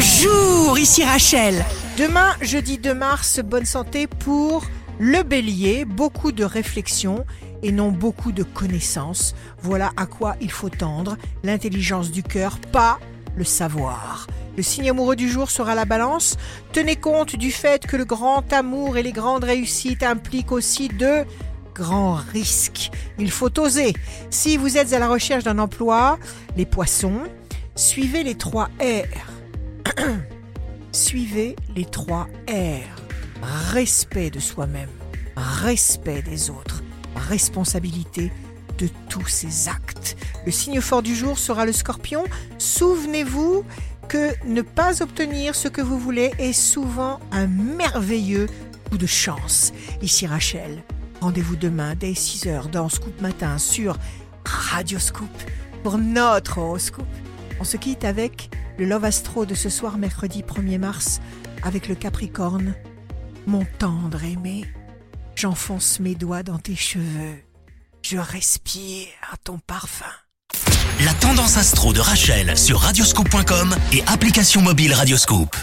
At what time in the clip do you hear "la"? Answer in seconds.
15.74-15.84, 25.00-25.08, 71.04-71.12